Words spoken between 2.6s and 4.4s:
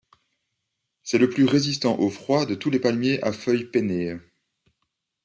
les palmiers à feuilles pennées.